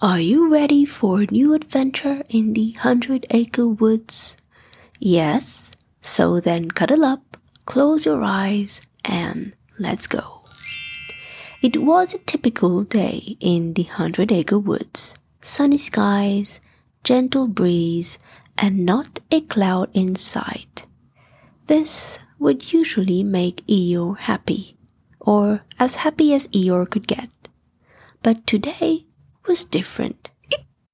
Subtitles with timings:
[0.00, 4.36] Are you ready for a new adventure in the Hundred Acre Woods?
[5.00, 5.72] Yes?
[6.02, 10.42] So then cuddle up, close your eyes, and let's go.
[11.62, 15.16] It was a typical day in the Hundred Acre Woods.
[15.42, 16.60] Sunny skies,
[17.02, 18.20] gentle breeze,
[18.56, 20.86] and not a cloud in sight.
[21.66, 24.76] This would usually make Eeyore happy,
[25.18, 27.30] or as happy as Eeyore could get.
[28.22, 29.06] But today
[29.48, 30.28] was different.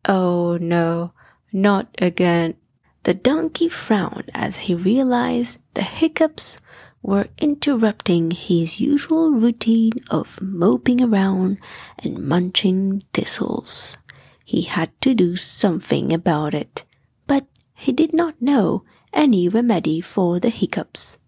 [0.06, 1.12] Oh no,
[1.52, 2.54] not again.
[3.02, 6.58] The donkey frowned as he realized the hiccups
[7.02, 11.58] were interrupting his usual routine of moping around
[11.98, 13.98] and munching thistles.
[14.42, 16.84] He had to do something about it,
[17.26, 21.18] but he did not know any remedy for the hiccups.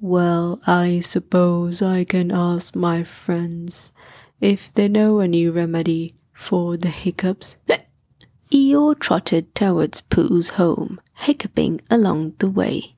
[0.00, 3.92] Well, I suppose I can ask my friends
[4.40, 7.58] if they know any remedy for the hiccups.
[8.50, 12.96] Eeyore trotted towards Pooh's home, hiccuping along the way.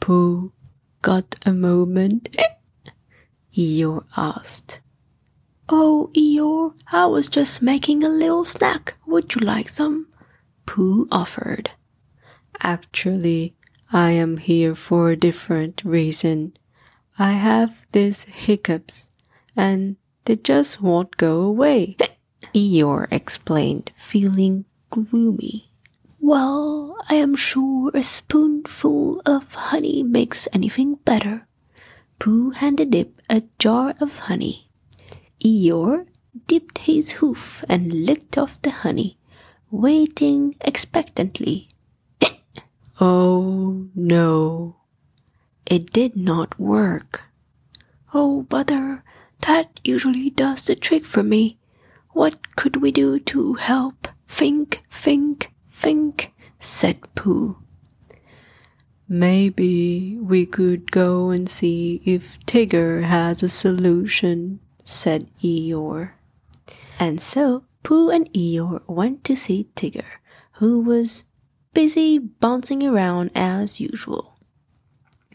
[0.00, 0.52] Pooh,
[1.00, 2.36] got a moment?
[3.56, 4.80] Eeyore asked.
[5.68, 8.96] Oh, Eeyore, I was just making a little snack.
[9.06, 10.08] Would you like some?
[10.66, 11.70] Pooh offered.
[12.60, 13.54] Actually,
[13.92, 16.56] I am here for a different reason.
[17.16, 19.08] I have these hiccups,
[19.56, 21.96] and they just won't go away.
[22.54, 25.70] Eeyore explained, feeling gloomy.
[26.20, 31.46] Well, I am sure a spoonful of honey makes anything better.
[32.18, 34.70] Pooh handed Dip a jar of honey.
[35.44, 36.06] Eeyore
[36.46, 39.18] dipped his hoof and licked off the honey,
[39.70, 41.68] waiting expectantly.
[43.00, 44.76] oh no.
[45.66, 47.32] It did not work.
[48.14, 49.04] Oh, brother,
[49.40, 51.58] that usually does the trick for me.
[52.16, 54.08] What could we do to help?
[54.26, 57.58] Think, think, think, said Pooh.
[59.06, 66.12] Maybe we could go and see if Tigger has a solution, said Eeyore.
[66.98, 70.16] And so Pooh and Eeyore went to see Tigger,
[70.52, 71.24] who was
[71.74, 74.38] busy bouncing around as usual.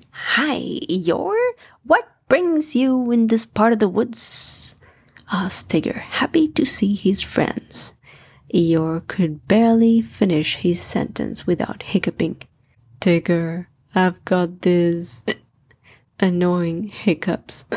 [0.10, 1.52] Hi, Eeyore.
[1.86, 4.78] What brings you in this part of the woods?
[5.32, 7.94] Asked Tigger, happy to see his friends.
[8.54, 12.42] Eeyore could barely finish his sentence without hiccuping.
[13.00, 15.24] Tigger, I've got these
[16.20, 17.66] annoying hiccups.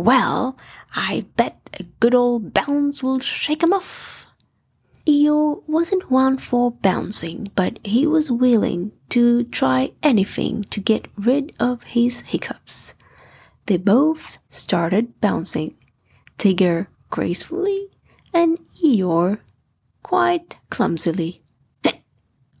[0.00, 0.56] Well,
[0.94, 4.28] I bet a good old bounce will shake 'em off.
[5.08, 11.52] Eeyore wasn't one for bouncing, but he was willing to try anything to get rid
[11.58, 12.94] of his hiccups.
[13.66, 15.74] They both started bouncing
[16.38, 17.88] Tigger gracefully,
[18.32, 19.40] and Eeyore
[20.02, 21.42] quite clumsily.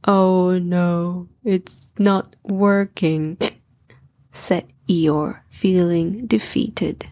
[0.04, 3.38] oh no, it's not working,
[4.32, 7.06] said Eeyore, feeling defeated.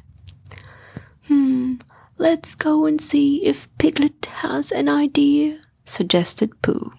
[1.28, 1.75] Hmm,
[2.19, 6.93] let's go and see if Piglet has an idea, suggested Pooh.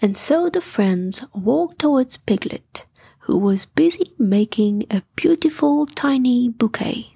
[0.00, 2.86] And so the friends walked towards Piglet,
[3.20, 7.11] who was busy making a beautiful tiny bouquet.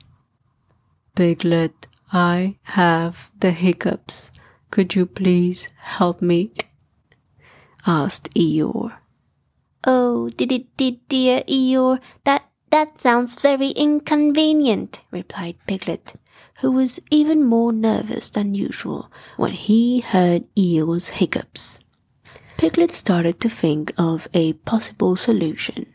[1.16, 4.30] Piglet, I have the hiccups.
[4.70, 6.52] Could you please help me?
[7.86, 8.92] asked Eeyore.
[9.86, 16.16] Oh, did dear Eeyore, that that sounds very inconvenient, replied Piglet,
[16.60, 21.80] who was even more nervous than usual when he heard Eeyore's hiccups.
[22.58, 25.94] Piglet started to think of a possible solution.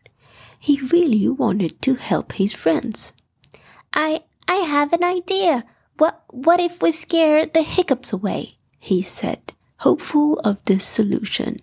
[0.58, 3.14] He really wanted to help his friends.
[3.94, 5.66] I I have an idea.
[5.98, 8.58] What, what if we scare the hiccups away?
[8.82, 11.58] he said, hopeful of this solution.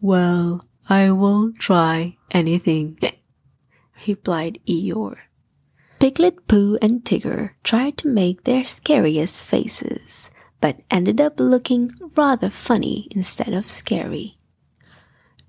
[0.00, 2.98] Well, I will try anything,
[4.08, 5.18] replied Eeyore.
[6.00, 10.30] Piglet, Pooh, and Tigger tried to make their scariest faces,
[10.60, 14.38] but ended up looking rather funny instead of scary.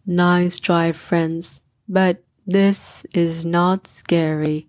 [0.06, 4.68] Nice try, friends, but this is not scary,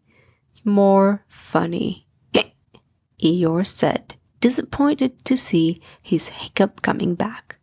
[0.65, 2.07] more funny,
[3.23, 7.57] Eeyore said, disappointed to see his hiccup coming back.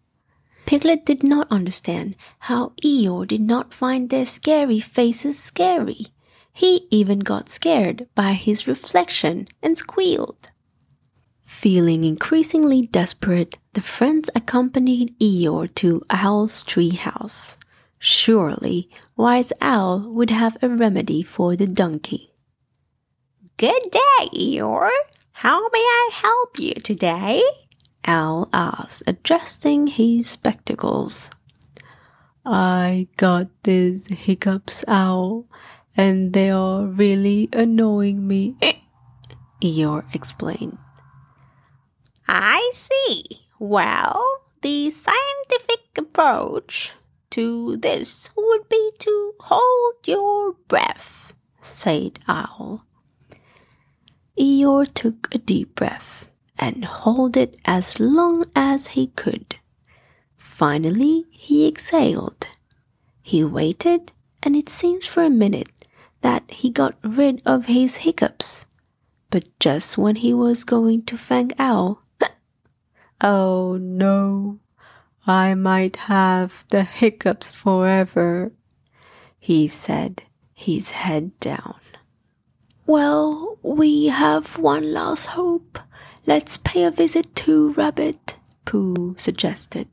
[0.66, 6.08] Piglet did not understand how Eeyore did not find their scary faces scary.
[6.54, 10.50] He even got scared by his reflection and squealed.
[11.44, 17.58] Feeling increasingly desperate, the friends accompanied Eeyore to Owl's tree house.
[18.00, 22.31] Surely, Wise Owl would have a remedy for the donkey.
[23.62, 24.90] Good day, Eeyore.
[25.34, 27.44] How may I help you today?
[28.06, 31.30] Owl asked, adjusting his spectacles.
[32.44, 35.46] I got these hiccups, Owl,
[35.96, 38.56] and they are really annoying me.
[39.62, 40.80] Eeyore explained.
[42.28, 43.46] I see.
[43.60, 44.26] Well,
[44.64, 46.94] the scientific approach
[47.30, 52.88] to this would be to hold your breath, said Owl.
[54.42, 56.28] Eeyore took a deep breath
[56.58, 59.58] and held it as long as he could.
[60.36, 62.48] Finally, he exhaled.
[63.22, 64.12] He waited,
[64.42, 65.70] and it seems for a minute
[66.22, 68.66] that he got rid of his hiccups.
[69.30, 72.02] But just when he was going to fang Owl,
[73.22, 74.58] oh no,
[75.28, 78.54] I might have the hiccups forever,
[79.40, 80.24] he said,
[80.56, 81.81] his head down.
[82.92, 85.80] Well, we have one last hope.
[86.28, 89.88] Let's pay a visit to Rabbit, Pooh suggested.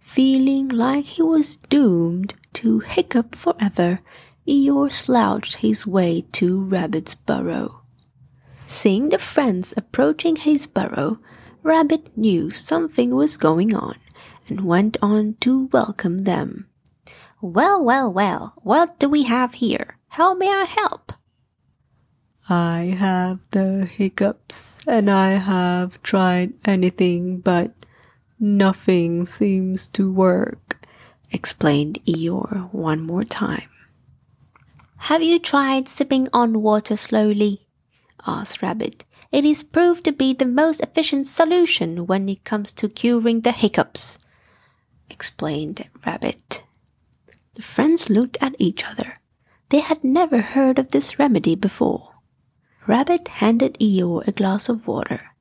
[0.00, 4.00] Feeling like he was doomed to hiccup forever,
[4.44, 7.82] Eeyore slouched his way to Rabbit's burrow.
[8.66, 11.20] Seeing the friends approaching his burrow,
[11.62, 14.00] Rabbit knew something was going on
[14.48, 16.66] and went on to welcome them.
[17.40, 19.98] Well, well, well, what do we have here?
[20.08, 21.12] How may I help?
[22.48, 27.72] I have the hiccups and I have tried anything but
[28.38, 30.86] nothing seems to work,
[31.32, 33.70] explained Eeyore one more time.
[35.08, 37.66] Have you tried sipping on water slowly?
[38.26, 39.04] asked Rabbit.
[39.32, 43.52] It is proved to be the most efficient solution when it comes to curing the
[43.52, 44.18] hiccups,
[45.08, 46.62] explained Rabbit.
[47.54, 49.20] The friends looked at each other.
[49.70, 52.13] They had never heard of this remedy before.
[52.86, 55.32] Rabbit handed Eeyore a glass of water.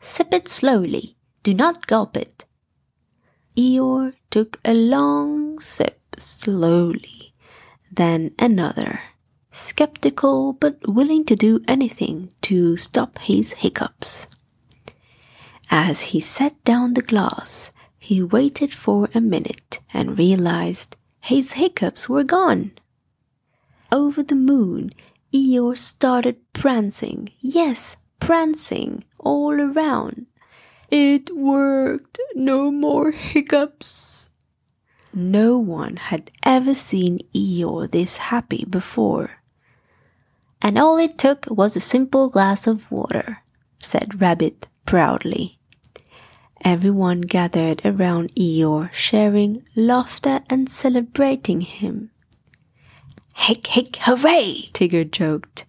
[0.00, 1.16] Sip it slowly.
[1.42, 2.46] Do not gulp it.
[3.56, 7.34] Eeyore took a long sip slowly,
[7.92, 9.00] then another,
[9.50, 14.26] skeptical but willing to do anything to stop his hiccups.
[15.70, 22.08] As he set down the glass, he waited for a minute and realized his hiccups
[22.08, 22.72] were gone.
[23.90, 24.92] Over the moon,
[25.32, 27.30] Eeyore started prancing.
[27.40, 30.26] Yes, prancing all around.
[30.90, 32.18] It worked.
[32.34, 34.30] No more hiccups.
[35.12, 39.42] No one had ever seen Eeyore this happy before.
[40.62, 43.42] And all it took was a simple glass of water,
[43.80, 45.58] said Rabbit proudly.
[46.64, 52.10] Everyone gathered around Eeyore, sharing laughter and celebrating him.
[53.38, 54.70] Hick, hick, hooray!
[54.72, 55.66] Tigger joked.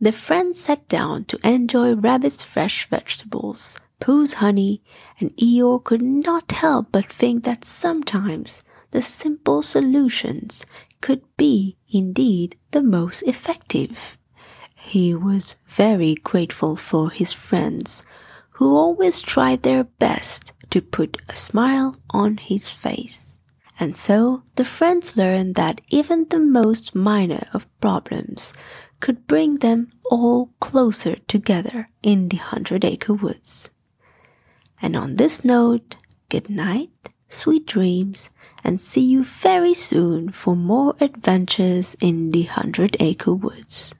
[0.00, 4.82] The friends sat down to enjoy Rabbit's fresh vegetables, Pooh's honey,
[5.18, 8.62] and Eeyore could not help but think that sometimes
[8.92, 10.64] the simple solutions
[11.00, 14.16] could be indeed the most effective.
[14.74, 18.04] He was very grateful for his friends,
[18.50, 23.37] who always tried their best to put a smile on his face.
[23.78, 28.52] And so the friends learned that even the most minor of problems
[29.00, 33.70] could bring them all closer together in the Hundred Acre Woods.
[34.82, 35.96] And on this note,
[36.28, 36.90] good night,
[37.28, 38.30] sweet dreams,
[38.64, 43.94] and see you very soon for more adventures in the Hundred Acre Woods.